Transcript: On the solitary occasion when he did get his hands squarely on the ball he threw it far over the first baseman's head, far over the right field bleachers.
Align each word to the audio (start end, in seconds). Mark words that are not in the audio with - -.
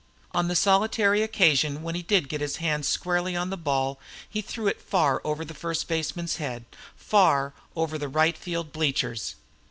On 0.31 0.47
the 0.47 0.55
solitary 0.55 1.21
occasion 1.21 1.83
when 1.83 1.93
he 1.93 2.01
did 2.01 2.27
get 2.27 2.41
his 2.41 2.55
hands 2.55 2.87
squarely 2.87 3.35
on 3.35 3.51
the 3.51 3.55
ball 3.55 3.99
he 4.27 4.41
threw 4.41 4.65
it 4.65 4.81
far 4.81 5.21
over 5.23 5.45
the 5.45 5.53
first 5.53 5.87
baseman's 5.87 6.37
head, 6.37 6.65
far 6.95 7.53
over 7.75 7.99
the 7.99 8.09
right 8.09 8.35
field 8.35 8.71
bleachers. 8.71 9.35